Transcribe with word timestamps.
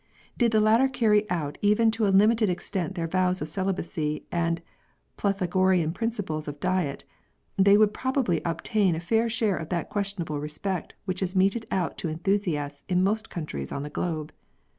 Did 0.35 0.51
the 0.51 0.59
latter 0.59 0.87
carry 0.87 1.29
out 1.29 1.59
even 1.61 1.91
to 1.91 2.07
a 2.07 2.09
limited 2.09 2.49
extent 2.49 2.95
their 2.95 3.05
vows 3.07 3.39
of 3.39 3.47
celibacy 3.47 4.25
and 4.31 4.59
Pythagorean 5.15 5.93
principles 5.93 6.47
of 6.47 6.59
diet, 6.59 7.05
they 7.55 7.77
would 7.77 7.93
pro 7.93 8.11
bably 8.11 8.41
obtain 8.43 8.95
a 8.95 8.99
fair 8.99 9.29
share 9.29 9.57
of 9.57 9.69
that 9.69 9.89
questionable 9.91 10.39
respect 10.39 10.95
which 11.05 11.21
is 11.21 11.35
meted 11.35 11.67
out 11.69 11.99
to 11.99 12.09
enthusiasts 12.09 12.83
in 12.89 13.03
most 13.03 13.29
countries 13.29 13.71
on 13.71 13.83
the 13.83 13.91
globe. 13.91 14.33